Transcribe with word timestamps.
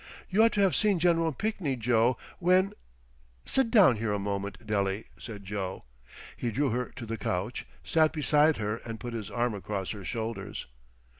You 0.31 0.41
ought 0.41 0.53
to 0.53 0.61
have 0.61 0.75
seen 0.75 0.97
Gen. 0.97 1.31
Pinkney, 1.33 1.75
Joe, 1.75 2.17
when—" 2.39 2.73
"Sit 3.45 3.69
down 3.69 3.97
here 3.97 4.11
a 4.11 4.17
moment, 4.17 4.65
Dele," 4.65 5.03
said 5.19 5.45
Joe. 5.45 5.85
He 6.35 6.49
drew 6.49 6.71
her 6.71 6.85
to 6.95 7.05
the 7.05 7.17
couch, 7.19 7.67
sat 7.83 8.11
beside 8.11 8.57
her 8.57 8.77
and 8.77 8.99
put 8.99 9.13
his 9.13 9.29
arm 9.29 9.53
across 9.53 9.91
her 9.91 10.03
shoulders. 10.03 10.65